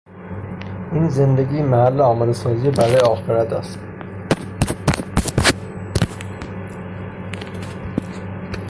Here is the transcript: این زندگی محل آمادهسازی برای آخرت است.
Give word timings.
این 0.93 1.09
زندگی 1.09 1.61
محل 1.61 2.01
آمادهسازی 2.01 2.71
برای 2.71 2.95
آخرت 2.99 3.53
است. 3.53 3.79